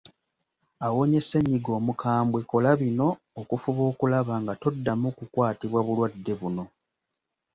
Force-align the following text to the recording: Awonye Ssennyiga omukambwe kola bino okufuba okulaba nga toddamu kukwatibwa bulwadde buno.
Awonye 0.85 1.19
Ssennyiga 1.23 1.71
omukambwe 1.79 2.39
kola 2.51 2.69
bino 2.81 3.07
okufuba 3.41 3.81
okulaba 3.91 4.33
nga 4.41 4.53
toddamu 4.61 5.07
kukwatibwa 5.17 5.79
bulwadde 5.87 6.33
buno. 6.39 6.63